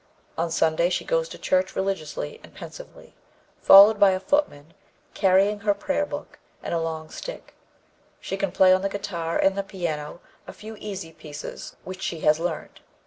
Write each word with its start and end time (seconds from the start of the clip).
On 0.35 0.49
Sunday 0.49 0.89
she 0.89 1.05
goes 1.05 1.29
to 1.29 1.37
church 1.37 1.75
religiously 1.75 2.39
and 2.43 2.55
pensively, 2.55 3.13
followed 3.61 3.99
by 3.99 4.09
a 4.13 4.19
footman 4.19 4.73
carrying 5.13 5.59
her 5.59 5.75
prayerbook 5.75 6.39
and 6.63 6.73
a 6.73 6.79
long 6.79 7.11
stick; 7.11 7.53
she 8.19 8.35
can 8.35 8.51
play 8.51 8.73
on 8.73 8.81
the 8.81 8.89
guitar 8.89 9.37
and 9.37 9.55
the 9.55 9.61
piano 9.61 10.19
a 10.47 10.53
few 10.53 10.75
easy 10.79 11.11
pieces 11.13 11.75
which 11.83 12.01
she 12.01 12.21
has 12.21 12.39
learned. 12.39 12.79